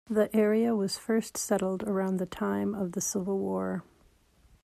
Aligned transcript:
The 0.09 0.35
area 0.35 0.75
was 0.75 0.97
first 0.97 1.37
settled 1.37 1.83
around 1.83 2.17
the 2.17 2.25
time 2.25 2.73
of 2.73 2.93
the 2.93 3.01
Civil 3.01 3.37
War. 3.37 3.83